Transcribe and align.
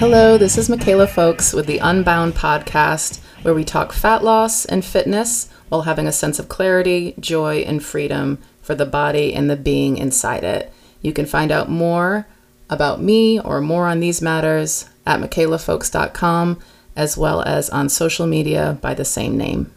Hello, 0.00 0.38
this 0.38 0.56
is 0.56 0.70
Michaela 0.70 1.06
Foulkes 1.06 1.52
with 1.52 1.66
the 1.66 1.76
Unbound 1.76 2.32
podcast, 2.32 3.20
where 3.42 3.52
we 3.52 3.66
talk 3.66 3.92
fat 3.92 4.24
loss 4.24 4.64
and 4.64 4.82
fitness 4.82 5.50
while 5.68 5.82
having 5.82 6.06
a 6.06 6.10
sense 6.10 6.38
of 6.38 6.48
clarity, 6.48 7.14
joy, 7.20 7.58
and 7.58 7.84
freedom 7.84 8.38
for 8.62 8.74
the 8.74 8.86
body 8.86 9.34
and 9.34 9.50
the 9.50 9.56
being 9.56 9.98
inside 9.98 10.42
it. 10.42 10.72
You 11.02 11.12
can 11.12 11.26
find 11.26 11.52
out 11.52 11.68
more 11.68 12.26
about 12.70 13.02
me 13.02 13.40
or 13.40 13.60
more 13.60 13.88
on 13.88 14.00
these 14.00 14.22
matters 14.22 14.88
at 15.04 15.20
michaelafoulkes.com 15.20 16.58
as 16.96 17.18
well 17.18 17.42
as 17.42 17.68
on 17.68 17.90
social 17.90 18.26
media 18.26 18.78
by 18.80 18.94
the 18.94 19.04
same 19.04 19.36
name. 19.36 19.70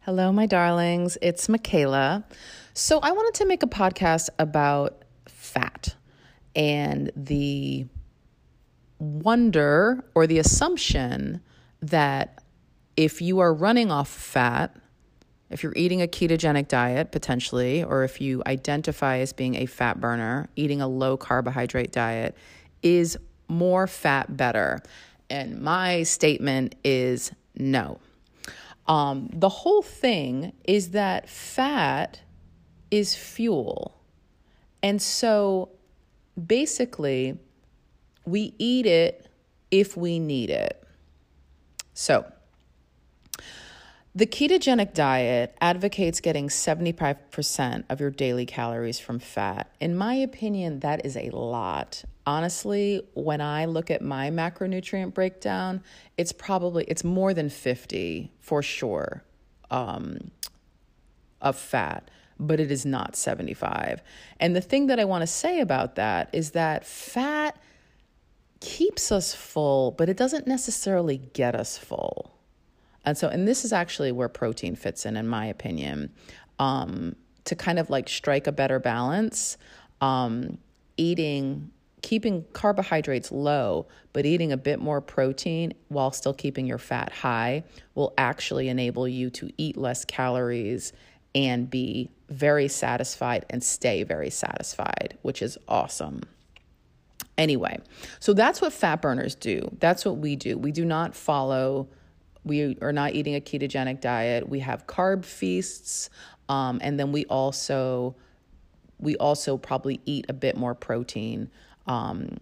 Hello, 0.00 0.32
my 0.32 0.46
darlings. 0.46 1.16
It's 1.22 1.48
Michaela. 1.48 2.24
So, 2.72 2.98
I 2.98 3.12
wanted 3.12 3.34
to 3.34 3.46
make 3.46 3.62
a 3.62 3.68
podcast 3.68 4.30
about 4.40 5.04
fat 5.28 5.94
and 6.56 7.12
the 7.14 7.86
wonder 9.04 10.04
or 10.14 10.26
the 10.26 10.38
assumption 10.38 11.40
that 11.80 12.42
if 12.96 13.20
you 13.20 13.40
are 13.40 13.52
running 13.52 13.90
off 13.90 14.08
fat, 14.08 14.74
if 15.50 15.62
you're 15.62 15.74
eating 15.76 16.02
a 16.02 16.06
ketogenic 16.06 16.68
diet 16.68 17.12
potentially, 17.12 17.84
or 17.84 18.04
if 18.04 18.20
you 18.20 18.42
identify 18.46 19.18
as 19.18 19.32
being 19.32 19.56
a 19.56 19.66
fat 19.66 20.00
burner, 20.00 20.48
eating 20.56 20.80
a 20.80 20.88
low 20.88 21.16
carbohydrate 21.16 21.92
diet 21.92 22.36
is 22.82 23.16
more 23.48 23.86
fat 23.86 24.36
better. 24.36 24.80
And 25.30 25.60
my 25.60 26.02
statement 26.02 26.74
is 26.84 27.32
no. 27.56 27.98
Um, 28.86 29.30
the 29.32 29.48
whole 29.48 29.82
thing 29.82 30.52
is 30.64 30.90
that 30.90 31.28
fat 31.28 32.20
is 32.90 33.14
fuel. 33.14 34.00
And 34.82 35.00
so 35.00 35.70
basically, 36.46 37.38
we 38.24 38.54
eat 38.58 38.86
it 38.86 39.26
if 39.70 39.96
we 39.96 40.18
need 40.18 40.50
it. 40.50 40.82
So, 41.94 42.26
the 44.16 44.26
ketogenic 44.26 44.94
diet 44.94 45.56
advocates 45.60 46.20
getting 46.20 46.48
75% 46.48 47.84
of 47.88 48.00
your 48.00 48.10
daily 48.10 48.46
calories 48.46 49.00
from 49.00 49.18
fat. 49.18 49.74
In 49.80 49.96
my 49.96 50.14
opinion, 50.14 50.80
that 50.80 51.04
is 51.04 51.16
a 51.16 51.30
lot. 51.30 52.04
Honestly, 52.24 53.02
when 53.14 53.40
I 53.40 53.64
look 53.64 53.90
at 53.90 54.02
my 54.02 54.30
macronutrient 54.30 55.14
breakdown, 55.14 55.82
it's 56.16 56.30
probably 56.30 56.84
it's 56.84 57.02
more 57.02 57.34
than 57.34 57.50
50 57.50 58.32
for 58.38 58.62
sure 58.62 59.24
um, 59.72 60.30
of 61.40 61.56
fat, 61.56 62.08
but 62.38 62.60
it 62.60 62.70
is 62.70 62.86
not 62.86 63.16
75. 63.16 64.00
And 64.38 64.54
the 64.54 64.60
thing 64.60 64.86
that 64.86 65.00
I 65.00 65.04
want 65.06 65.22
to 65.22 65.26
say 65.26 65.58
about 65.58 65.96
that 65.96 66.28
is 66.32 66.52
that 66.52 66.86
fat 66.86 67.58
keeps 68.64 69.12
us 69.12 69.34
full, 69.34 69.90
but 69.92 70.08
it 70.08 70.16
doesn't 70.16 70.46
necessarily 70.46 71.18
get 71.18 71.54
us 71.54 71.76
full. 71.76 72.34
And 73.04 73.16
so, 73.18 73.28
and 73.28 73.46
this 73.46 73.64
is 73.64 73.72
actually 73.72 74.10
where 74.10 74.30
protein 74.30 74.74
fits 74.74 75.04
in, 75.04 75.16
in 75.16 75.28
my 75.28 75.46
opinion, 75.46 76.10
um, 76.58 77.14
to 77.44 77.54
kind 77.54 77.78
of 77.78 77.90
like 77.90 78.08
strike 78.08 78.46
a 78.46 78.52
better 78.52 78.78
balance. 78.78 79.58
Um, 80.00 80.58
eating, 80.96 81.70
keeping 82.02 82.44
carbohydrates 82.52 83.30
low, 83.30 83.86
but 84.14 84.24
eating 84.24 84.52
a 84.52 84.56
bit 84.56 84.80
more 84.80 85.00
protein 85.00 85.74
while 85.88 86.10
still 86.10 86.34
keeping 86.34 86.66
your 86.66 86.78
fat 86.78 87.12
high 87.12 87.64
will 87.94 88.14
actually 88.16 88.68
enable 88.68 89.06
you 89.06 89.28
to 89.30 89.50
eat 89.58 89.76
less 89.76 90.04
calories 90.04 90.92
and 91.34 91.68
be 91.68 92.10
very 92.30 92.68
satisfied 92.68 93.44
and 93.50 93.62
stay 93.62 94.02
very 94.04 94.30
satisfied, 94.30 95.18
which 95.22 95.42
is 95.42 95.58
awesome. 95.68 96.22
Anyway, 97.36 97.78
so 98.20 98.32
that's 98.32 98.60
what 98.60 98.72
fat 98.72 99.02
burners 99.02 99.34
do. 99.34 99.68
That's 99.80 100.04
what 100.04 100.18
we 100.18 100.36
do. 100.36 100.56
We 100.56 100.70
do 100.70 100.84
not 100.84 101.14
follow 101.14 101.88
we 102.44 102.76
are 102.82 102.92
not 102.92 103.14
eating 103.14 103.34
a 103.34 103.40
ketogenic 103.40 104.00
diet. 104.00 104.48
We 104.48 104.60
have 104.60 104.86
carb 104.86 105.24
feasts, 105.24 106.10
um, 106.48 106.78
and 106.82 107.00
then 107.00 107.10
we 107.10 107.24
also 107.26 108.14
we 109.00 109.16
also 109.16 109.56
probably 109.56 110.00
eat 110.04 110.26
a 110.28 110.32
bit 110.32 110.56
more 110.56 110.74
protein, 110.74 111.50
um, 111.86 112.38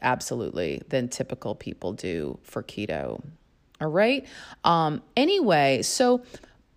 absolutely, 0.00 0.82
than 0.88 1.08
typical 1.08 1.54
people 1.54 1.92
do 1.92 2.38
for 2.42 2.62
keto. 2.62 3.22
All 3.80 3.88
right. 3.88 4.26
Um, 4.64 5.02
anyway, 5.16 5.82
so 5.82 6.22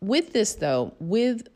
with 0.02 0.34
this 0.34 0.56
though, 0.56 0.94
with 1.00 1.48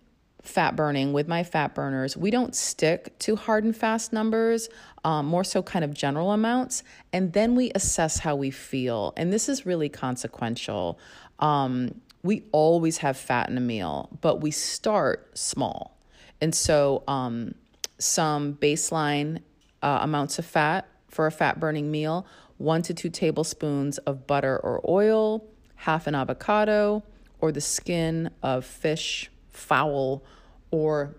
fat 0.41 0.75
burning, 0.75 1.13
with 1.13 1.27
my 1.27 1.43
fat 1.43 1.75
burners, 1.75 2.15
we 2.15 2.31
don't 2.31 2.55
stick 2.55 3.17
to 3.19 3.35
hard 3.35 3.63
and 3.63 3.75
fast 3.75 4.13
numbers 4.13 4.69
um, 5.03 5.25
more 5.25 5.43
so 5.43 5.61
kind 5.61 5.85
of 5.85 5.93
general 5.93 6.31
amounts, 6.31 6.83
and 7.13 7.33
then 7.33 7.55
we 7.55 7.71
assess 7.75 8.19
how 8.19 8.35
we 8.35 8.51
feel. 8.51 9.13
And 9.17 9.31
this 9.31 9.49
is 9.49 9.65
really 9.65 9.89
consequential. 9.89 10.99
Um, 11.39 12.01
we 12.23 12.43
always 12.51 12.97
have 12.97 13.17
fat 13.17 13.49
in 13.49 13.57
a 13.57 13.61
meal, 13.61 14.09
but 14.21 14.41
we 14.41 14.51
start 14.51 15.37
small. 15.37 15.97
And 16.41 16.53
so, 16.53 17.03
um, 17.07 17.55
some 17.97 18.53
baseline 18.55 19.41
uh, 19.81 19.99
amounts 20.01 20.39
of 20.39 20.45
fat 20.45 20.87
for 21.09 21.27
a 21.27 21.31
fat 21.31 21.59
burning 21.59 21.91
meal 21.91 22.25
one 22.59 22.81
to 22.81 22.93
two 22.93 23.09
tablespoons 23.09 23.97
of 23.99 24.27
butter 24.27 24.57
or 24.57 24.81
oil, 24.87 25.45
half 25.75 26.07
an 26.07 26.13
avocado, 26.13 27.01
or 27.39 27.51
the 27.51 27.61
skin 27.61 28.29
of 28.43 28.65
fish, 28.65 29.31
fowl, 29.49 30.23
or 30.69 31.15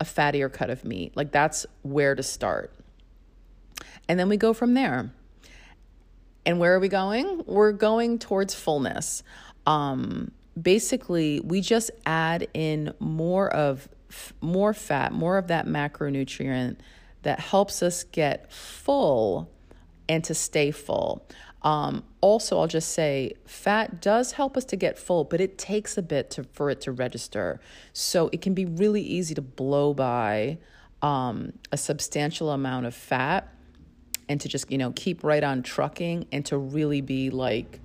a 0.00 0.04
fattier 0.04 0.52
cut 0.52 0.68
of 0.68 0.84
meat. 0.84 1.16
Like 1.16 1.30
that's 1.30 1.64
where 1.82 2.14
to 2.16 2.22
start. 2.22 2.72
And 4.08 4.18
then 4.18 4.28
we 4.28 4.36
go 4.36 4.52
from 4.52 4.74
there. 4.74 5.12
And 6.46 6.58
where 6.58 6.74
are 6.74 6.80
we 6.80 6.88
going? 6.88 7.42
We're 7.46 7.72
going 7.72 8.18
towards 8.18 8.54
fullness. 8.54 9.22
Um, 9.66 10.32
basically, 10.60 11.40
we 11.40 11.60
just 11.60 11.90
add 12.06 12.48
in 12.54 12.94
more 12.98 13.52
of 13.52 13.88
more 14.40 14.74
fat, 14.74 15.12
more 15.12 15.38
of 15.38 15.46
that 15.48 15.66
macronutrient 15.66 16.76
that 17.22 17.38
helps 17.38 17.82
us 17.82 18.02
get 18.04 18.52
full 18.52 19.50
and 20.08 20.24
to 20.24 20.34
stay 20.34 20.70
full. 20.70 21.28
Um, 21.62 22.04
also, 22.20 22.58
I'll 22.58 22.66
just 22.66 22.92
say 22.92 23.34
fat 23.46 24.00
does 24.00 24.32
help 24.32 24.56
us 24.56 24.64
to 24.66 24.76
get 24.76 24.98
full, 24.98 25.24
but 25.24 25.40
it 25.40 25.58
takes 25.58 25.98
a 25.98 26.02
bit 26.02 26.30
to, 26.30 26.44
for 26.44 26.70
it 26.70 26.80
to 26.82 26.92
register. 26.92 27.60
So 27.92 28.30
it 28.32 28.40
can 28.40 28.54
be 28.54 28.64
really 28.64 29.02
easy 29.02 29.34
to 29.34 29.42
blow 29.42 29.92
by 29.92 30.58
um, 31.02 31.52
a 31.70 31.76
substantial 31.76 32.50
amount 32.50 32.86
of 32.86 32.94
fat 32.94 33.54
and 34.30 34.40
to 34.40 34.48
just, 34.48 34.70
you 34.70 34.78
know, 34.78 34.92
keep 34.92 35.24
right 35.24 35.42
on 35.42 35.60
trucking 35.60 36.24
and 36.30 36.46
to 36.46 36.56
really 36.56 37.00
be 37.00 37.30
like 37.30 37.80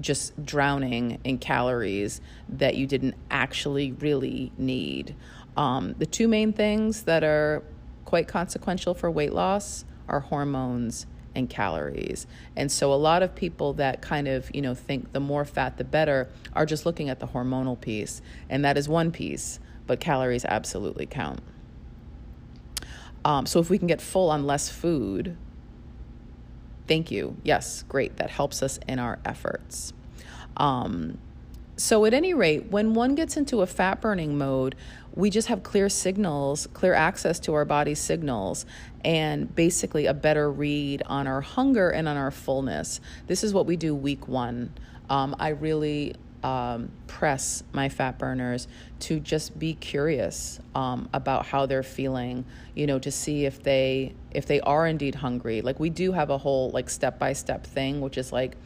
just 0.00 0.44
drowning 0.46 1.18
in 1.24 1.38
calories 1.38 2.20
that 2.48 2.76
you 2.76 2.86
didn't 2.86 3.16
actually 3.32 3.90
really 3.90 4.52
need. 4.56 5.16
Um, 5.56 5.96
the 5.98 6.06
two 6.06 6.28
main 6.28 6.52
things 6.52 7.02
that 7.02 7.24
are 7.24 7.64
quite 8.04 8.28
consequential 8.28 8.94
for 8.94 9.10
weight 9.10 9.32
loss 9.32 9.84
are 10.08 10.20
hormones 10.20 11.04
and 11.34 11.50
calories. 11.50 12.28
And 12.54 12.70
so 12.70 12.92
a 12.92 12.94
lot 12.94 13.24
of 13.24 13.34
people 13.34 13.72
that 13.72 14.00
kind 14.00 14.28
of, 14.28 14.48
you 14.54 14.62
know, 14.62 14.74
think 14.74 15.12
the 15.12 15.20
more 15.20 15.44
fat 15.44 15.78
the 15.78 15.84
better 15.84 16.28
are 16.52 16.64
just 16.64 16.86
looking 16.86 17.08
at 17.08 17.18
the 17.18 17.26
hormonal 17.26 17.78
piece. 17.80 18.22
And 18.48 18.64
that 18.64 18.78
is 18.78 18.88
one 18.88 19.10
piece, 19.10 19.58
but 19.88 19.98
calories 19.98 20.44
absolutely 20.44 21.06
count. 21.06 21.40
Um, 23.24 23.46
so 23.46 23.58
if 23.58 23.68
we 23.68 23.78
can 23.78 23.88
get 23.88 24.00
full 24.00 24.30
on 24.30 24.46
less 24.46 24.68
food, 24.68 25.36
Thank 26.86 27.10
you. 27.10 27.36
Yes, 27.42 27.84
great. 27.88 28.16
That 28.16 28.30
helps 28.30 28.62
us 28.62 28.78
in 28.88 28.98
our 28.98 29.18
efforts. 29.24 29.92
Um, 30.56 31.18
so, 31.76 32.06
at 32.06 32.14
any 32.14 32.32
rate, 32.32 32.70
when 32.70 32.94
one 32.94 33.14
gets 33.14 33.36
into 33.36 33.60
a 33.60 33.66
fat 33.66 34.00
burning 34.00 34.38
mode, 34.38 34.74
we 35.14 35.28
just 35.28 35.48
have 35.48 35.62
clear 35.62 35.88
signals, 35.88 36.66
clear 36.72 36.94
access 36.94 37.38
to 37.40 37.54
our 37.54 37.64
body's 37.64 37.98
signals, 37.98 38.64
and 39.04 39.54
basically 39.54 40.06
a 40.06 40.14
better 40.14 40.50
read 40.50 41.02
on 41.06 41.26
our 41.26 41.40
hunger 41.42 41.90
and 41.90 42.08
on 42.08 42.16
our 42.16 42.30
fullness. 42.30 43.00
This 43.26 43.44
is 43.44 43.52
what 43.52 43.66
we 43.66 43.76
do 43.76 43.94
week 43.94 44.26
one. 44.26 44.72
Um, 45.10 45.36
I 45.38 45.50
really 45.50 46.14
um, 46.46 46.92
press 47.08 47.64
my 47.72 47.88
fat 47.88 48.20
burners 48.20 48.68
to 49.00 49.18
just 49.18 49.58
be 49.58 49.74
curious 49.74 50.60
um, 50.76 51.08
about 51.12 51.44
how 51.44 51.66
they're 51.66 51.82
feeling 51.82 52.44
you 52.76 52.86
know 52.86 53.00
to 53.00 53.10
see 53.10 53.46
if 53.46 53.64
they 53.64 54.14
if 54.30 54.46
they 54.46 54.60
are 54.60 54.86
indeed 54.86 55.16
hungry. 55.16 55.60
Like 55.60 55.80
we 55.80 55.90
do 55.90 56.12
have 56.12 56.30
a 56.30 56.38
whole 56.38 56.70
like 56.70 56.88
step 56.88 57.18
by 57.18 57.32
step 57.32 57.66
thing 57.66 58.00
which 58.00 58.16
is 58.16 58.32
like 58.32 58.56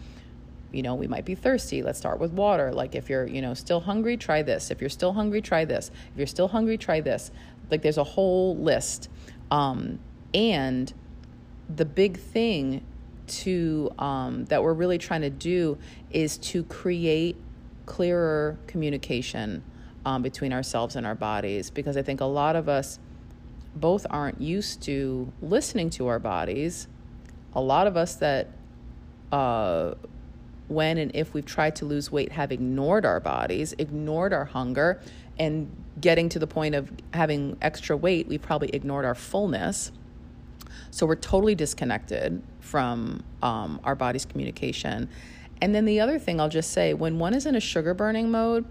you 0.72 0.82
know 0.82 0.94
we 0.94 1.06
might 1.06 1.24
be 1.24 1.34
thirsty. 1.34 1.82
Let's 1.82 1.98
start 1.98 2.20
with 2.20 2.32
water. 2.32 2.70
Like 2.70 2.94
if 2.94 3.08
you're 3.08 3.26
you 3.26 3.40
know 3.40 3.54
still 3.54 3.80
hungry 3.80 4.18
try 4.18 4.42
this. 4.42 4.70
If 4.70 4.82
you're 4.82 4.90
still 4.90 5.14
hungry 5.14 5.40
try 5.40 5.64
this. 5.64 5.90
If 6.12 6.18
you're 6.18 6.26
still 6.26 6.48
hungry 6.48 6.76
try 6.76 7.00
this. 7.00 7.30
Like 7.70 7.80
there's 7.80 7.98
a 7.98 8.04
whole 8.04 8.58
list. 8.58 9.08
Um, 9.50 10.00
and 10.34 10.92
the 11.74 11.86
big 11.86 12.18
thing 12.18 12.84
to 13.26 13.90
um, 13.98 14.44
that 14.46 14.62
we're 14.62 14.74
really 14.74 14.98
trying 14.98 15.22
to 15.22 15.30
do 15.30 15.78
is 16.10 16.36
to 16.36 16.62
create 16.64 17.36
clearer 17.90 18.56
communication 18.68 19.64
um, 20.06 20.22
between 20.22 20.52
ourselves 20.52 20.94
and 20.94 21.04
our 21.04 21.16
bodies 21.16 21.70
because 21.70 21.96
I 21.96 22.02
think 22.02 22.20
a 22.20 22.24
lot 22.24 22.54
of 22.54 22.68
us 22.68 23.00
both 23.74 24.06
aren't 24.08 24.40
used 24.40 24.80
to 24.82 25.32
listening 25.42 25.90
to 25.90 26.06
our 26.06 26.20
bodies. 26.20 26.86
A 27.52 27.60
lot 27.60 27.88
of 27.88 27.96
us 27.96 28.14
that 28.14 28.46
uh, 29.32 29.94
when 30.68 30.98
and 30.98 31.10
if 31.16 31.34
we've 31.34 31.44
tried 31.44 31.74
to 31.76 31.84
lose 31.84 32.12
weight 32.12 32.30
have 32.30 32.52
ignored 32.52 33.04
our 33.04 33.18
bodies, 33.18 33.74
ignored 33.76 34.32
our 34.32 34.44
hunger, 34.44 35.00
and 35.40 35.68
getting 36.00 36.28
to 36.28 36.38
the 36.38 36.46
point 36.46 36.76
of 36.76 36.92
having 37.12 37.56
extra 37.60 37.96
weight, 37.96 38.28
we've 38.28 38.40
probably 38.40 38.68
ignored 38.68 39.04
our 39.04 39.16
fullness. 39.16 39.90
So 40.92 41.06
we're 41.06 41.16
totally 41.16 41.56
disconnected 41.56 42.40
from 42.60 43.24
um, 43.42 43.80
our 43.82 43.96
body's 43.96 44.24
communication. 44.24 45.08
And 45.60 45.74
then 45.74 45.84
the 45.84 46.00
other 46.00 46.18
thing 46.18 46.40
I'll 46.40 46.48
just 46.48 46.72
say 46.72 46.94
when 46.94 47.18
one 47.18 47.34
is 47.34 47.46
in 47.46 47.54
a 47.54 47.60
sugar 47.60 47.94
burning 47.94 48.30
mode, 48.30 48.64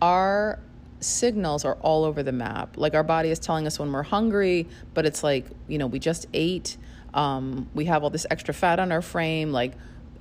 our 0.00 0.58
signals 1.00 1.64
are 1.64 1.76
all 1.82 2.04
over 2.04 2.22
the 2.22 2.32
map. 2.32 2.76
Like 2.76 2.94
our 2.94 3.02
body 3.02 3.30
is 3.30 3.38
telling 3.38 3.66
us 3.66 3.78
when 3.78 3.92
we're 3.92 4.02
hungry, 4.02 4.68
but 4.94 5.04
it's 5.04 5.22
like, 5.22 5.46
you 5.68 5.78
know, 5.78 5.86
we 5.86 5.98
just 5.98 6.26
ate. 6.32 6.76
Um, 7.14 7.68
we 7.74 7.84
have 7.86 8.02
all 8.02 8.10
this 8.10 8.26
extra 8.30 8.54
fat 8.54 8.78
on 8.78 8.92
our 8.92 9.02
frame. 9.02 9.52
Like, 9.52 9.72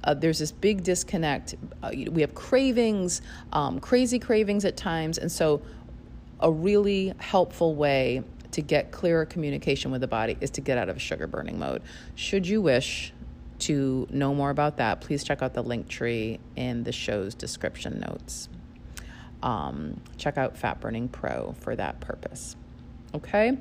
uh, 0.04 0.16
there's 0.16 0.40
this 0.40 0.52
big 0.52 0.84
disconnect. 0.84 1.56
Uh, 1.84 1.92
we 2.10 2.22
have 2.22 2.34
cravings, 2.34 3.22
um, 3.54 3.80
crazy 3.80 4.20
cravings 4.20 4.66
at 4.66 4.76
times. 4.76 5.18
And 5.18 5.32
so, 5.32 5.62
a 6.40 6.52
really 6.52 7.14
helpful 7.20 7.76
way 7.76 8.24
to 8.52 8.62
get 8.62 8.92
clearer 8.92 9.26
communication 9.26 9.92
with 9.92 10.02
the 10.02 10.08
body 10.08 10.38
is 10.42 10.50
to 10.52 10.62
get 10.62 10.78
out 10.78 10.90
of 10.90 11.00
sugar 11.00 11.28
burning 11.28 11.60
mode. 11.60 11.84
Should 12.16 12.48
you 12.48 12.62
wish 12.62 13.14
to 13.62 14.08
know 14.10 14.34
more 14.34 14.50
about 14.50 14.78
that, 14.78 15.02
please 15.02 15.24
check 15.24 15.42
out 15.42 15.54
the 15.54 15.64
Linktree 15.64 16.40
in 16.56 16.84
the 16.84 16.92
show's 16.92 17.34
description 17.36 18.04
notes. 18.08 18.50
Um, 19.44 20.00
check 20.18 20.38
out 20.38 20.58
Fat 20.58 20.80
Burning 20.80 21.08
Pro 21.08 21.56
for 21.60 21.76
that 21.76 22.00
purpose. 22.00 22.56
Okay. 23.14 23.58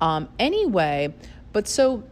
Um, 0.00 0.28
anyway, 0.38 1.14
but 1.52 1.68
so 1.68 2.04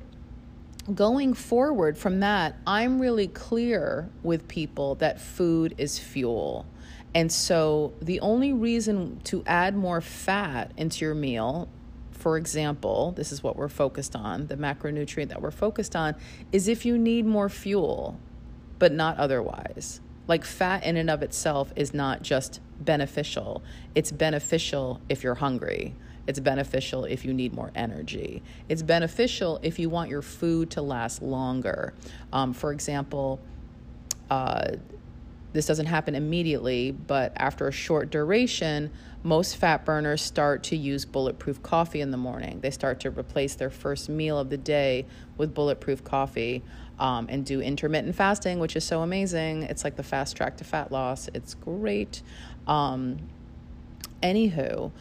going 0.94 1.34
forward 1.34 1.98
from 1.98 2.20
that, 2.20 2.56
I'm 2.66 3.00
really 3.00 3.28
clear 3.28 4.08
with 4.22 4.48
people 4.48 4.94
that 4.96 5.20
food 5.20 5.74
is 5.78 5.98
fuel. 5.98 6.66
And 7.14 7.30
so 7.30 7.92
the 8.00 8.20
only 8.20 8.52
reason 8.52 9.20
to 9.24 9.42
add 9.46 9.76
more 9.76 10.00
fat 10.00 10.72
into 10.76 11.04
your 11.04 11.14
meal, 11.14 11.68
for 12.20 12.36
example, 12.36 13.12
this 13.12 13.32
is 13.32 13.42
what 13.42 13.56
we're 13.56 13.68
focused 13.68 14.14
on, 14.14 14.46
the 14.46 14.56
macronutrient 14.56 15.28
that 15.30 15.40
we're 15.40 15.50
focused 15.50 15.96
on, 15.96 16.14
is 16.52 16.68
if 16.68 16.84
you 16.84 16.98
need 16.98 17.24
more 17.24 17.48
fuel, 17.48 18.20
but 18.78 18.92
not 18.92 19.16
otherwise. 19.16 20.00
Like 20.28 20.44
fat 20.44 20.84
in 20.84 20.96
and 20.96 21.08
of 21.08 21.22
itself 21.22 21.72
is 21.76 21.94
not 21.94 22.22
just 22.22 22.60
beneficial, 22.78 23.62
it's 23.94 24.12
beneficial 24.12 25.00
if 25.08 25.22
you're 25.24 25.34
hungry. 25.34 25.94
It's 26.26 26.38
beneficial 26.38 27.06
if 27.06 27.24
you 27.24 27.32
need 27.32 27.54
more 27.54 27.72
energy. 27.74 28.42
It's 28.68 28.82
beneficial 28.82 29.58
if 29.62 29.78
you 29.78 29.88
want 29.88 30.10
your 30.10 30.22
food 30.22 30.70
to 30.72 30.82
last 30.82 31.22
longer. 31.22 31.94
Um, 32.32 32.52
for 32.52 32.70
example, 32.70 33.40
uh, 34.30 34.72
this 35.52 35.66
doesn't 35.66 35.86
happen 35.86 36.14
immediately, 36.14 36.92
but 36.92 37.32
after 37.36 37.66
a 37.66 37.72
short 37.72 38.10
duration, 38.10 38.90
most 39.22 39.56
fat 39.56 39.84
burners 39.84 40.22
start 40.22 40.62
to 40.64 40.76
use 40.76 41.04
bulletproof 41.04 41.62
coffee 41.62 42.00
in 42.00 42.10
the 42.10 42.16
morning. 42.16 42.60
They 42.60 42.70
start 42.70 43.00
to 43.00 43.10
replace 43.10 43.54
their 43.54 43.70
first 43.70 44.08
meal 44.08 44.38
of 44.38 44.48
the 44.48 44.56
day 44.56 45.06
with 45.36 45.52
bulletproof 45.52 46.04
coffee 46.04 46.62
um, 46.98 47.26
and 47.28 47.44
do 47.44 47.60
intermittent 47.60 48.14
fasting, 48.14 48.60
which 48.60 48.76
is 48.76 48.84
so 48.84 49.02
amazing. 49.02 49.64
It's 49.64 49.84
like 49.84 49.96
the 49.96 50.02
fast 50.02 50.36
track 50.36 50.56
to 50.58 50.64
fat 50.64 50.92
loss. 50.92 51.28
It's 51.34 51.54
great. 51.54 52.22
Um, 52.66 53.18
anywho, 54.22 54.92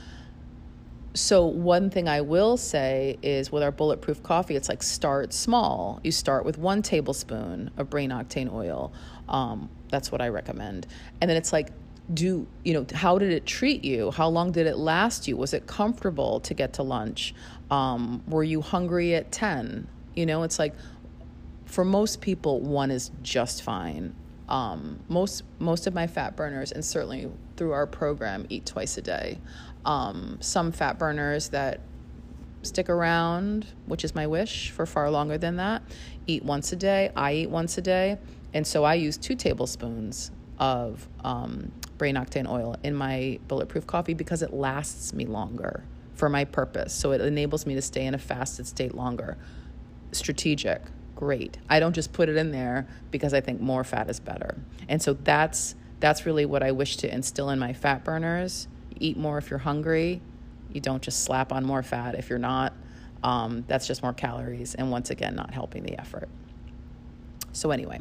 so 1.14 1.46
one 1.46 1.90
thing 1.90 2.08
I 2.08 2.22
will 2.22 2.56
say 2.58 3.18
is 3.22 3.52
with 3.52 3.64
our 3.64 3.72
bulletproof 3.72 4.22
coffee, 4.22 4.56
it's 4.56 4.70
like 4.70 4.84
start 4.84 5.34
small. 5.34 6.00
You 6.04 6.12
start 6.12 6.46
with 6.46 6.58
one 6.58 6.82
tablespoon 6.82 7.72
of 7.78 7.90
brain 7.90 8.12
octane 8.12 8.52
oil. 8.52 8.94
Um, 9.28 9.70
that's 9.90 10.12
what 10.12 10.22
I 10.22 10.28
recommend. 10.30 10.88
And 11.20 11.30
then 11.30 11.38
it's 11.38 11.52
like, 11.52 11.70
do 12.14 12.48
you 12.64 12.74
know 12.74 12.86
how 12.94 13.18
did 13.20 13.32
it 13.32 13.46
treat 13.46 13.84
you? 13.84 14.12
How 14.12 14.28
long 14.30 14.52
did 14.52 14.66
it 14.66 14.78
last 14.78 15.28
you? 15.28 15.38
Was 15.38 15.54
it 15.54 15.68
comfortable 15.68 16.40
to 16.42 16.54
get 16.54 16.74
to 16.74 16.84
lunch? 16.84 17.36
Um, 17.70 18.24
were 18.28 18.44
you 18.44 18.62
hungry 18.62 19.14
at 19.16 19.32
ten? 19.32 19.88
You 20.16 20.26
know, 20.26 20.44
it's 20.44 20.58
like 20.58 20.74
for 21.66 21.86
most 21.86 22.20
people, 22.20 22.62
one 22.62 22.90
is 22.90 23.12
just 23.22 23.62
fine. 23.62 24.16
Um, 24.48 25.00
most 25.08 25.44
most 25.60 25.86
of 25.86 25.94
my 25.94 26.08
fat 26.08 26.36
burners, 26.36 26.72
and 26.72 26.84
certainly 26.84 27.30
through 27.56 27.74
our 27.74 27.86
program, 27.86 28.48
eat 28.50 28.66
twice 28.66 28.98
a 28.98 29.02
day. 29.04 29.40
Um, 29.86 30.38
some 30.42 30.72
fat 30.72 31.00
burners 31.00 31.50
that 31.50 31.82
stick 32.62 32.90
around, 32.90 33.66
which 33.86 34.04
is 34.04 34.14
my 34.14 34.28
wish 34.28 34.72
for 34.72 34.86
far 34.86 35.10
longer 35.10 35.38
than 35.38 35.56
that, 35.56 35.82
eat 36.28 36.44
once 36.44 36.72
a 36.74 36.76
day. 36.76 37.12
I 37.16 37.34
eat 37.34 37.50
once 37.50 37.78
a 37.78 37.82
day, 37.82 38.18
and 38.54 38.68
so 38.68 38.84
I 38.84 38.96
use 38.96 39.18
two 39.18 39.36
tablespoons 39.36 40.32
of 40.58 41.08
um, 41.24 41.72
brain 41.98 42.16
octane 42.16 42.50
oil 42.50 42.76
in 42.84 42.94
my 42.94 43.40
bulletproof 43.48 43.88
coffee 43.88 44.14
because 44.14 44.42
it 44.42 44.54
lasts 44.54 45.14
me 45.14 45.26
longer 45.26 45.84
for 46.16 46.28
my 46.28 46.44
purpose. 46.44 46.94
So 46.94 47.14
it 47.14 47.22
enables 47.22 47.66
me 47.66 47.76
to 47.76 47.82
stay 47.82 48.06
in 48.06 48.14
a 48.14 48.18
fasted 48.18 48.68
state 48.68 48.94
longer. 48.94 49.38
Strategic 50.12 50.82
great. 51.20 51.58
I 51.70 51.82
don't 51.82 51.94
just 51.94 52.14
put 52.14 52.30
it 52.30 52.38
in 52.38 52.52
there 52.52 52.88
because 53.12 53.34
I 53.34 53.42
think 53.42 53.60
more 53.60 53.84
fat 53.84 54.10
is 54.10 54.22
better. 54.22 54.58
And 54.88 55.02
so 55.02 55.14
that's 55.14 55.76
that's 56.00 56.26
really 56.26 56.46
what 56.46 56.64
I 56.64 56.72
wish 56.72 56.96
to 56.98 57.14
instill 57.14 57.50
in 57.50 57.60
my 57.60 57.74
fat 57.74 58.06
burners. 58.06 58.70
Eat 59.00 59.18
more 59.18 59.38
if 59.38 59.50
you're 59.50 59.60
hungry. 59.60 60.22
You 60.72 60.82
don't 60.82 61.02
just 61.02 61.24
slap 61.24 61.52
on 61.52 61.66
more 61.66 61.84
fat 61.84 62.16
if 62.16 62.30
you're 62.30 62.40
not. 62.40 62.74
Um, 63.24 63.66
that's 63.68 63.86
just 63.88 64.02
more 64.02 64.14
calories, 64.14 64.76
and 64.76 64.92
once 64.92 65.10
again, 65.10 65.36
not 65.36 65.54
helping 65.54 65.84
the 65.84 66.00
effort. 66.00 66.30
So 67.52 67.72
anyway, 67.72 68.00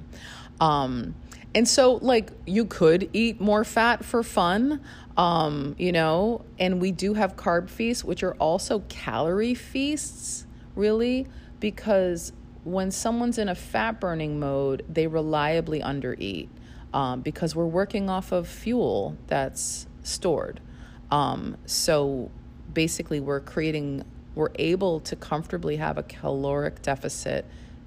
um, 0.61 1.15
and 1.55 1.67
so 1.67 1.95
like 1.95 2.31
you 2.47 2.65
could 2.67 3.11
eat 3.13 3.41
more 3.41 3.65
fat 3.65 4.05
for 4.05 4.23
fun, 4.23 4.81
um, 5.17 5.75
you 5.79 5.91
know, 5.91 6.45
and 6.59 6.81
we 6.81 6.93
do 6.93 7.15
have 7.15 7.37
carb 7.37 7.69
feasts, 7.69 8.05
which 8.05 8.23
are 8.23 8.35
also 8.35 8.81
calorie 8.89 9.55
feasts, 9.55 10.47
really, 10.77 11.27
because 11.59 12.33
when 12.65 12.91
someone's 12.91 13.39
in 13.39 13.49
a 13.49 13.55
fat 13.55 14.01
burning 14.01 14.39
mode, 14.39 14.85
they 14.89 15.07
reliably 15.07 15.81
undereat 15.81 16.49
um, 16.93 17.23
because 17.23 17.57
we're 17.57 17.67
working 17.67 18.09
off 18.11 18.31
of 18.31 18.47
fuel 18.47 19.17
that's 19.27 19.87
stored. 20.03 20.61
Um, 21.11 21.57
so 21.67 22.31
basically, 22.73 23.21
we're 23.21 23.41
creating, 23.41 24.05
we're 24.35 24.51
able 24.57 25.01
to 25.01 25.17
comfortably 25.17 25.77
have 25.77 25.99
a 25.99 26.03
caloric 26.03 26.83
deficit 26.83 27.45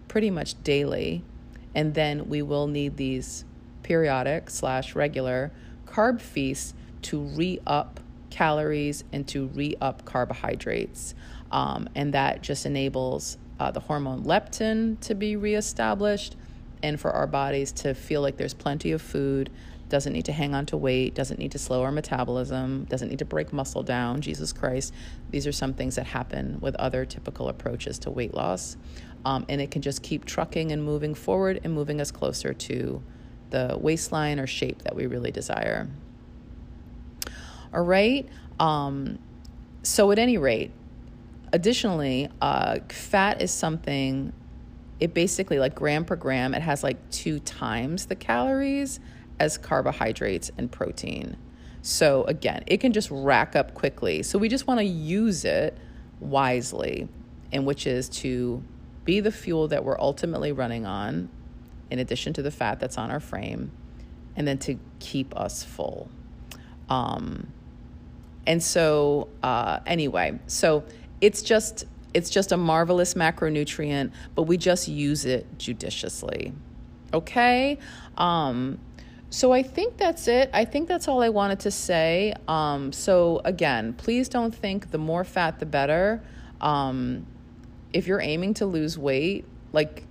pretty 0.07 0.29
much 0.29 0.61
daily. 0.63 1.23
And 1.73 1.93
then 1.93 2.27
we 2.27 2.41
will 2.41 2.67
need 2.67 2.97
these 2.97 3.45
periodic 3.83 4.49
slash 4.49 4.95
regular 4.95 5.51
carb 5.85 6.19
feasts 6.21 6.73
to 7.03 7.19
re 7.19 7.59
up 7.65 7.99
calories 8.29 9.03
and 9.11 9.27
to 9.27 9.47
re 9.47 9.75
up 9.81 10.05
carbohydrates. 10.05 11.15
Um, 11.51 11.89
and 11.95 12.13
that 12.13 12.41
just 12.41 12.65
enables 12.65 13.37
uh, 13.59 13.71
the 13.71 13.81
hormone 13.81 14.23
leptin 14.23 14.99
to 15.01 15.13
be 15.13 15.35
reestablished, 15.35 16.35
and 16.81 16.99
for 16.99 17.11
our 17.11 17.27
bodies 17.27 17.71
to 17.73 17.93
feel 17.93 18.21
like 18.21 18.37
there's 18.37 18.53
plenty 18.53 18.91
of 18.91 19.01
food, 19.01 19.51
doesn't 19.91 20.13
need 20.13 20.25
to 20.25 20.31
hang 20.31 20.55
on 20.55 20.65
to 20.67 20.77
weight, 20.77 21.13
doesn't 21.13 21.39
need 21.39 21.51
to 21.51 21.59
slow 21.59 21.83
our 21.83 21.91
metabolism, 21.91 22.85
doesn't 22.85 23.09
need 23.09 23.19
to 23.19 23.25
break 23.25 23.53
muscle 23.53 23.83
down. 23.83 24.21
Jesus 24.21 24.51
Christ. 24.51 24.93
These 25.29 25.45
are 25.45 25.51
some 25.51 25.73
things 25.73 25.95
that 25.95 26.07
happen 26.07 26.57
with 26.59 26.75
other 26.75 27.05
typical 27.05 27.49
approaches 27.49 27.99
to 27.99 28.09
weight 28.09 28.33
loss. 28.33 28.77
Um, 29.23 29.45
and 29.47 29.61
it 29.61 29.69
can 29.69 29.83
just 29.83 30.01
keep 30.01 30.25
trucking 30.25 30.71
and 30.71 30.83
moving 30.83 31.13
forward 31.13 31.61
and 31.63 31.73
moving 31.73 32.01
us 32.01 32.09
closer 32.09 32.53
to 32.53 33.03
the 33.51 33.77
waistline 33.79 34.39
or 34.39 34.47
shape 34.47 34.81
that 34.81 34.95
we 34.95 35.05
really 35.05 35.31
desire. 35.31 35.87
All 37.71 37.83
right. 37.83 38.27
Um, 38.59 39.19
so, 39.83 40.11
at 40.11 40.19
any 40.19 40.37
rate, 40.37 40.71
Additionally, 41.53 42.29
uh, 42.41 42.79
fat 42.87 43.41
is 43.41 43.51
something, 43.51 44.31
it 45.01 45.13
basically, 45.13 45.59
like 45.59 45.75
gram 45.75 46.05
per 46.05 46.15
gram, 46.15 46.53
it 46.53 46.61
has 46.61 46.81
like 46.81 47.09
two 47.11 47.39
times 47.39 48.05
the 48.05 48.15
calories 48.15 48.99
as 49.41 49.57
carbohydrates 49.57 50.51
and 50.55 50.71
protein. 50.71 51.35
So, 51.81 52.23
again, 52.25 52.63
it 52.67 52.77
can 52.77 52.93
just 52.93 53.09
rack 53.09 53.55
up 53.55 53.73
quickly. 53.73 54.21
So, 54.21 54.37
we 54.37 54.47
just 54.49 54.67
want 54.67 54.79
to 54.81 54.85
use 54.85 55.43
it 55.45 55.75
wisely, 56.19 57.09
and 57.51 57.65
which 57.65 57.87
is 57.87 58.07
to 58.09 58.63
be 59.03 59.19
the 59.19 59.31
fuel 59.31 59.67
that 59.69 59.83
we're 59.83 59.99
ultimately 59.99 60.51
running 60.51 60.85
on, 60.85 61.29
in 61.89 61.97
addition 61.97 62.33
to 62.33 62.43
the 62.43 62.51
fat 62.51 62.79
that's 62.79 62.99
on 62.99 63.09
our 63.09 63.19
frame, 63.19 63.71
and 64.35 64.47
then 64.47 64.59
to 64.59 64.77
keep 64.99 65.35
us 65.35 65.63
full. 65.63 66.07
Um, 66.87 67.51
and 68.45 68.61
so, 68.61 69.27
uh, 69.41 69.79
anyway, 69.87 70.39
so 70.45 70.83
it's 71.19 71.41
just 71.41 71.85
it's 72.13 72.29
just 72.29 72.51
a 72.51 72.57
marvelous 72.57 73.15
macronutrient, 73.15 74.11
but 74.35 74.43
we 74.43 74.57
just 74.57 74.87
use 74.87 75.25
it 75.25 75.47
judiciously. 75.57 76.53
Okay? 77.13 77.77
Um, 78.17 78.79
so 79.31 79.53
I 79.53 79.63
think 79.63 79.95
that's 79.95 80.27
it. 80.27 80.49
I 80.53 80.65
think 80.65 80.89
that's 80.89 81.07
all 81.07 81.23
I 81.23 81.29
wanted 81.29 81.61
to 81.61 81.71
say. 81.71 82.33
Um, 82.49 82.91
so 82.91 83.41
again, 83.45 83.93
please 83.93 84.27
don't 84.27 84.53
think 84.53 84.91
the 84.91 84.97
more 84.97 85.23
fat 85.23 85.57
the 85.59 85.65
better. 85.65 86.21
Um, 86.59 87.25
if 87.93 88.07
you're 88.07 88.21
aiming 88.21 88.55
to 88.55 88.65
lose 88.65 88.97
weight, 88.97 89.45
like, 89.71 90.05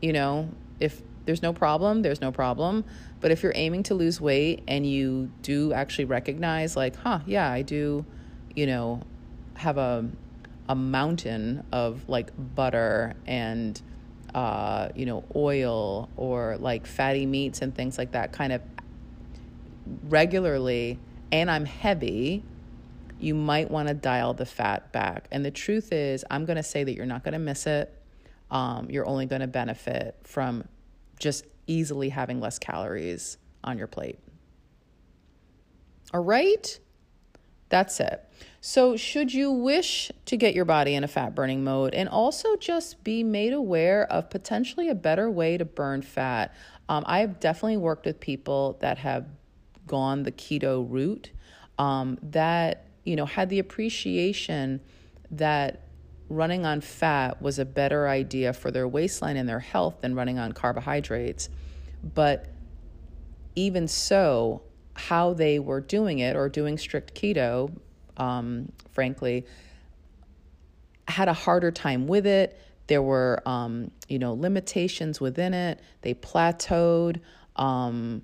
you 0.00 0.12
know, 0.12 0.48
if 0.78 1.02
there's 1.24 1.42
no 1.42 1.52
problem, 1.52 2.02
there's 2.02 2.20
no 2.20 2.30
problem. 2.30 2.84
But 3.20 3.32
if 3.32 3.42
you're 3.42 3.52
aiming 3.56 3.82
to 3.84 3.94
lose 3.94 4.20
weight 4.20 4.62
and 4.68 4.86
you 4.86 5.32
do 5.42 5.72
actually 5.72 6.04
recognize, 6.04 6.76
like, 6.76 6.94
huh, 6.94 7.18
yeah, 7.26 7.50
I 7.50 7.62
do, 7.62 8.06
you 8.54 8.66
know, 8.66 9.02
have 9.54 9.76
a 9.76 10.08
a 10.68 10.74
mountain 10.74 11.64
of 11.72 12.08
like 12.08 12.30
butter 12.54 13.14
and 13.26 13.82
uh, 14.34 14.88
you 14.94 15.06
know, 15.06 15.24
oil 15.36 16.08
or 16.16 16.56
like 16.58 16.86
fatty 16.86 17.26
meats 17.26 17.62
and 17.62 17.74
things 17.74 17.98
like 17.98 18.12
that 18.12 18.32
kind 18.32 18.52
of 18.52 18.62
regularly, 20.04 20.98
and 21.30 21.50
I'm 21.50 21.64
heavy, 21.64 22.42
you 23.18 23.34
might 23.34 23.70
want 23.70 23.88
to 23.88 23.94
dial 23.94 24.34
the 24.34 24.46
fat 24.46 24.92
back. 24.92 25.28
And 25.30 25.44
the 25.44 25.50
truth 25.50 25.92
is, 25.92 26.24
I'm 26.30 26.44
going 26.44 26.56
to 26.56 26.62
say 26.62 26.84
that 26.84 26.94
you're 26.94 27.06
not 27.06 27.24
going 27.24 27.32
to 27.32 27.38
miss 27.38 27.66
it. 27.66 27.92
Um, 28.50 28.90
you're 28.90 29.06
only 29.06 29.26
going 29.26 29.40
to 29.40 29.46
benefit 29.46 30.16
from 30.24 30.64
just 31.18 31.46
easily 31.66 32.08
having 32.08 32.40
less 32.40 32.58
calories 32.58 33.38
on 33.64 33.78
your 33.78 33.86
plate. 33.86 34.18
All 36.12 36.22
right? 36.22 36.78
That's 37.72 38.00
it. 38.00 38.22
So, 38.60 38.98
should 38.98 39.32
you 39.32 39.50
wish 39.50 40.12
to 40.26 40.36
get 40.36 40.54
your 40.54 40.66
body 40.66 40.94
in 40.94 41.04
a 41.04 41.08
fat 41.08 41.34
burning 41.34 41.64
mode 41.64 41.94
and 41.94 42.06
also 42.06 42.54
just 42.56 43.02
be 43.02 43.22
made 43.22 43.54
aware 43.54 44.04
of 44.12 44.28
potentially 44.28 44.90
a 44.90 44.94
better 44.94 45.30
way 45.30 45.56
to 45.56 45.64
burn 45.64 46.02
fat? 46.02 46.54
Um, 46.90 47.02
I 47.06 47.20
have 47.20 47.40
definitely 47.40 47.78
worked 47.78 48.04
with 48.04 48.20
people 48.20 48.76
that 48.82 48.98
have 48.98 49.24
gone 49.86 50.24
the 50.24 50.32
keto 50.32 50.86
route 50.86 51.30
um, 51.78 52.18
that, 52.22 52.88
you 53.04 53.16
know, 53.16 53.24
had 53.24 53.48
the 53.48 53.58
appreciation 53.58 54.82
that 55.30 55.88
running 56.28 56.66
on 56.66 56.82
fat 56.82 57.40
was 57.40 57.58
a 57.58 57.64
better 57.64 58.06
idea 58.06 58.52
for 58.52 58.70
their 58.70 58.86
waistline 58.86 59.38
and 59.38 59.48
their 59.48 59.60
health 59.60 60.02
than 60.02 60.14
running 60.14 60.38
on 60.38 60.52
carbohydrates. 60.52 61.48
But 62.04 62.48
even 63.54 63.88
so, 63.88 64.62
how 64.94 65.34
they 65.34 65.58
were 65.58 65.80
doing 65.80 66.18
it 66.18 66.36
or 66.36 66.48
doing 66.48 66.78
strict 66.78 67.14
keto, 67.14 67.74
um, 68.16 68.70
frankly, 68.90 69.46
had 71.08 71.28
a 71.28 71.32
harder 71.32 71.70
time 71.70 72.06
with 72.06 72.26
it. 72.26 72.60
There 72.86 73.02
were, 73.02 73.42
um, 73.46 73.90
you 74.08 74.18
know, 74.18 74.34
limitations 74.34 75.20
within 75.20 75.54
it. 75.54 75.80
They 76.02 76.14
plateaued. 76.14 77.20
Um, 77.56 78.22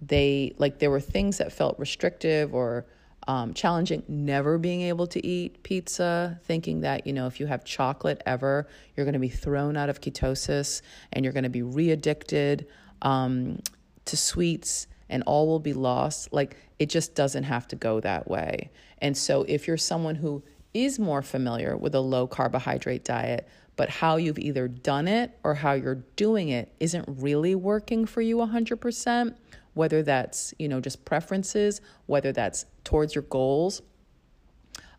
they 0.00 0.54
like 0.58 0.78
there 0.78 0.90
were 0.90 1.00
things 1.00 1.38
that 1.38 1.52
felt 1.52 1.78
restrictive 1.78 2.54
or 2.54 2.86
um, 3.26 3.54
challenging 3.54 4.02
never 4.06 4.58
being 4.58 4.82
able 4.82 5.06
to 5.06 5.26
eat 5.26 5.62
pizza, 5.62 6.38
thinking 6.44 6.80
that, 6.82 7.06
you 7.06 7.12
know, 7.12 7.26
if 7.26 7.40
you 7.40 7.46
have 7.46 7.64
chocolate 7.64 8.22
ever, 8.26 8.68
you're 8.94 9.06
going 9.06 9.14
to 9.14 9.18
be 9.18 9.30
thrown 9.30 9.76
out 9.76 9.88
of 9.88 10.00
ketosis 10.00 10.82
and 11.12 11.24
you're 11.24 11.32
going 11.32 11.44
to 11.44 11.50
be 11.50 11.62
re 11.62 11.90
addicted 11.90 12.66
um, 13.00 13.60
to 14.04 14.16
sweets 14.16 14.86
and 15.14 15.22
all 15.22 15.46
will 15.46 15.60
be 15.60 15.72
lost. 15.72 16.32
Like, 16.32 16.56
it 16.80 16.90
just 16.90 17.14
doesn't 17.14 17.44
have 17.44 17.68
to 17.68 17.76
go 17.76 18.00
that 18.00 18.28
way. 18.28 18.72
And 18.98 19.16
so, 19.16 19.44
if 19.44 19.68
you're 19.68 19.76
someone 19.76 20.16
who 20.16 20.42
is 20.74 20.98
more 20.98 21.22
familiar 21.22 21.76
with 21.76 21.94
a 21.94 22.00
low 22.00 22.26
carbohydrate 22.26 23.04
diet, 23.04 23.48
but 23.76 23.88
how 23.88 24.16
you've 24.16 24.40
either 24.40 24.66
done 24.66 25.06
it 25.06 25.30
or 25.44 25.54
how 25.54 25.72
you're 25.72 26.02
doing 26.16 26.48
it 26.48 26.74
isn't 26.80 27.04
really 27.08 27.54
working 27.54 28.06
for 28.06 28.20
you 28.22 28.38
100%, 28.38 29.36
whether 29.74 30.02
that's, 30.02 30.52
you 30.58 30.68
know, 30.68 30.80
just 30.80 31.04
preferences, 31.04 31.80
whether 32.06 32.32
that's 32.32 32.66
towards 32.82 33.14
your 33.14 33.22
goals, 33.22 33.82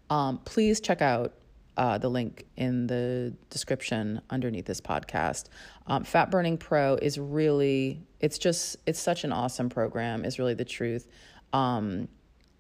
um, 0.10 0.40
please 0.46 0.80
check 0.80 1.02
out 1.02 1.34
uh, 1.78 1.98
the 1.98 2.10
link 2.10 2.46
in 2.56 2.88
the 2.88 3.34
description 3.50 4.22
underneath 4.30 4.66
this 4.66 4.82
podcast. 4.82 5.46
Um, 5.88 6.04
Fat 6.04 6.32
Burning 6.32 6.58
Pro 6.58 6.96
is 6.96 7.20
really, 7.20 8.02
it's 8.20 8.38
just, 8.38 8.78
it's 8.86 9.00
such 9.00 9.24
an 9.24 9.32
awesome 9.32 9.70
program, 9.70 10.24
is 10.26 10.40
really 10.40 10.54
the 10.54 10.66
truth. 10.66 11.08
Um, 11.54 12.08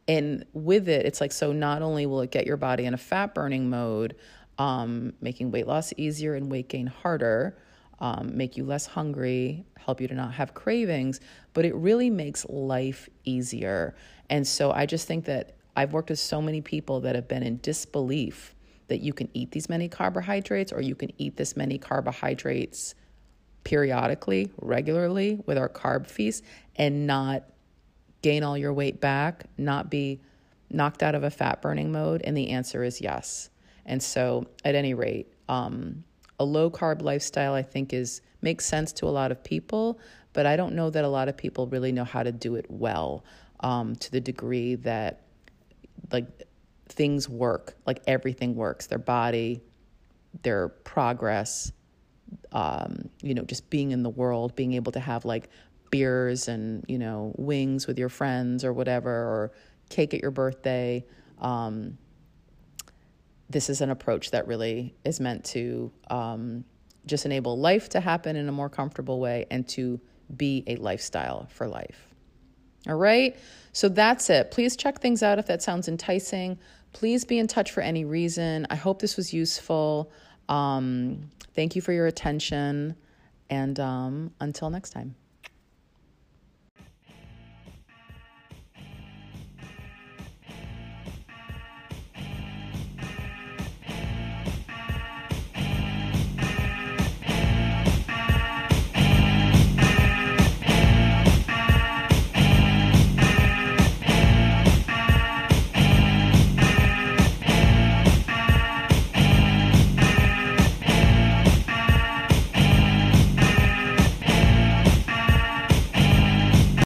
and 0.07 0.45
with 0.53 0.87
it, 0.87 1.05
it's 1.05 1.21
like, 1.21 1.31
so 1.31 1.51
not 1.51 1.81
only 1.81 2.05
will 2.05 2.21
it 2.21 2.31
get 2.31 2.45
your 2.45 2.57
body 2.57 2.85
in 2.85 2.93
a 2.93 2.97
fat 2.97 3.33
burning 3.33 3.69
mode, 3.69 4.15
um, 4.57 5.13
making 5.21 5.51
weight 5.51 5.67
loss 5.67 5.93
easier 5.97 6.35
and 6.35 6.51
weight 6.51 6.69
gain 6.69 6.87
harder, 6.87 7.57
um, 7.99 8.35
make 8.37 8.57
you 8.57 8.65
less 8.65 8.85
hungry, 8.85 9.65
help 9.77 10.01
you 10.01 10.07
to 10.07 10.13
not 10.13 10.33
have 10.33 10.53
cravings, 10.53 11.19
but 11.53 11.65
it 11.65 11.73
really 11.75 12.09
makes 12.09 12.45
life 12.49 13.09
easier. 13.23 13.95
And 14.29 14.45
so 14.47 14.71
I 14.71 14.85
just 14.85 15.07
think 15.07 15.25
that 15.25 15.55
I've 15.75 15.93
worked 15.93 16.09
with 16.09 16.19
so 16.19 16.41
many 16.41 16.61
people 16.61 17.01
that 17.01 17.15
have 17.15 17.27
been 17.27 17.43
in 17.43 17.59
disbelief 17.61 18.54
that 18.87 19.01
you 19.01 19.13
can 19.13 19.29
eat 19.33 19.51
these 19.51 19.69
many 19.69 19.89
carbohydrates 19.89 20.71
or 20.71 20.81
you 20.81 20.95
can 20.95 21.11
eat 21.17 21.37
this 21.37 21.57
many 21.57 21.77
carbohydrates 21.77 22.95
periodically, 23.63 24.51
regularly 24.61 25.41
with 25.45 25.57
our 25.57 25.69
carb 25.69 26.07
feast 26.07 26.43
and 26.75 27.07
not 27.07 27.43
gain 28.21 28.43
all 28.43 28.57
your 28.57 28.73
weight 28.73 29.01
back, 29.01 29.45
not 29.57 29.89
be 29.89 30.21
knocked 30.69 31.03
out 31.03 31.15
of 31.15 31.23
a 31.23 31.29
fat 31.29 31.61
burning 31.61 31.91
mode? 31.91 32.21
And 32.23 32.35
the 32.35 32.49
answer 32.49 32.83
is 32.83 33.01
yes. 33.01 33.49
And 33.85 34.01
so, 34.01 34.45
at 34.63 34.75
any 34.75 34.93
rate, 34.93 35.31
um, 35.47 36.03
a 36.39 36.45
low 36.45 36.69
carb 36.69 37.01
lifestyle 37.01 37.53
I 37.53 37.61
think 37.61 37.93
is 37.93 38.21
makes 38.41 38.65
sense 38.65 38.91
to 38.93 39.07
a 39.07 39.09
lot 39.09 39.31
of 39.31 39.43
people, 39.43 39.99
but 40.33 40.45
I 40.45 40.55
don't 40.55 40.75
know 40.75 40.89
that 40.89 41.03
a 41.03 41.07
lot 41.07 41.29
of 41.29 41.37
people 41.37 41.67
really 41.67 41.91
know 41.91 42.03
how 42.03 42.23
to 42.23 42.31
do 42.31 42.55
it 42.55 42.65
well 42.69 43.23
um, 43.61 43.95
to 43.95 44.11
the 44.11 44.19
degree 44.19 44.75
that 44.75 45.21
like 46.11 46.25
things 46.87 47.27
work, 47.27 47.75
like 47.85 48.01
everything 48.07 48.55
works, 48.55 48.87
their 48.87 48.99
body, 48.99 49.61
their 50.43 50.69
progress, 50.69 51.71
um, 52.51 53.09
you 53.21 53.33
know, 53.33 53.43
just 53.43 53.69
being 53.69 53.91
in 53.91 54.03
the 54.03 54.09
world, 54.09 54.55
being 54.55 54.73
able 54.73 54.91
to 54.91 54.99
have 54.99 55.25
like 55.25 55.49
beers 55.91 56.47
and, 56.47 56.83
you 56.87 56.97
know, 56.97 57.33
wings 57.37 57.87
with 57.87 57.97
your 57.97 58.09
friends 58.09 58.63
or 58.63 58.73
whatever, 58.73 59.11
or 59.11 59.51
cake 59.89 60.13
at 60.13 60.21
your 60.21 60.31
birthday. 60.31 61.05
Um, 61.39 61.97
this 63.49 63.69
is 63.69 63.81
an 63.81 63.91
approach 63.91 64.31
that 64.31 64.47
really 64.47 64.95
is 65.03 65.19
meant 65.19 65.45
to 65.45 65.91
um, 66.09 66.65
just 67.05 67.25
enable 67.25 67.57
life 67.57 67.89
to 67.89 67.99
happen 67.99 68.35
in 68.35 68.49
a 68.49 68.51
more 68.51 68.69
comfortable 68.69 69.19
way 69.19 69.45
and 69.51 69.67
to 69.69 69.99
be 70.35 70.63
a 70.67 70.75
lifestyle 70.77 71.47
for 71.51 71.67
life. 71.67 72.14
All 72.87 72.95
right. 72.95 73.35
So 73.73 73.89
that's 73.89 74.29
it. 74.29 74.51
Please 74.51 74.75
check 74.75 74.99
things 74.99 75.21
out 75.23 75.39
if 75.39 75.47
that 75.47 75.61
sounds 75.61 75.87
enticing. 75.87 76.57
Please 76.93 77.25
be 77.25 77.39
in 77.39 77.47
touch 77.47 77.71
for 77.71 77.81
any 77.81 78.05
reason. 78.05 78.65
I 78.69 78.75
hope 78.75 78.99
this 78.99 79.17
was 79.17 79.33
useful. 79.33 80.11
Um, 80.47 81.29
thank 81.55 81.75
you 81.75 81.81
for 81.81 81.91
your 81.91 82.07
attention. 82.07 82.95
And 83.49 83.79
um, 83.79 84.31
until 84.39 84.69
next 84.69 84.91
time. 84.91 85.15